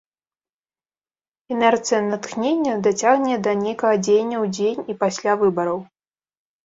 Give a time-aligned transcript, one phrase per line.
[1.55, 5.77] Інерцыя натхнення дацягне да нейкага дзеяння ў дзень і пасля выбараў.